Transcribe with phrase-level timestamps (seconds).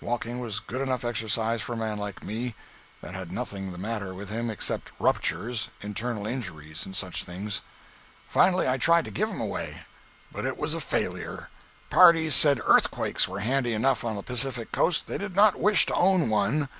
[0.00, 2.54] Walking was good enough exercise for a man like me,
[3.02, 7.60] that had nothing the matter with him except ruptures, internal injuries, and such things.
[8.26, 9.82] Finally I tried to give him away.
[10.32, 11.50] But it was a failure.
[11.90, 16.30] Parties said earthquakes were handy enough on the Pacific coast—they did not wish to own
[16.30, 16.70] one.